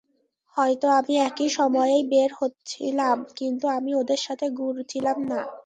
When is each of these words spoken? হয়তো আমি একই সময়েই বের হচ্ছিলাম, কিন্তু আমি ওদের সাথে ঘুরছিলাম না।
হয়তো 0.57 0.87
আমি 0.99 1.13
একই 1.27 1.49
সময়েই 1.57 2.03
বের 2.11 2.29
হচ্ছিলাম, 2.39 3.17
কিন্তু 3.37 3.65
আমি 3.77 3.91
ওদের 3.95 4.19
সাথে 4.27 4.45
ঘুরছিলাম 4.57 5.17
না। 5.31 5.39